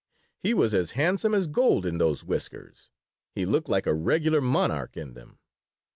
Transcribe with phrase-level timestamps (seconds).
[0.39, 2.89] "He was as handsome as gold in those whiskers.
[3.35, 5.37] He looked like a regular monarch in them."